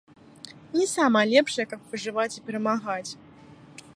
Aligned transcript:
Не 0.77 0.85
самая 0.93 1.23
лепшая, 1.33 1.65
каб 1.73 1.79
выжываць 1.93 2.33
і 2.37 2.43
перамагаць. 2.47 3.11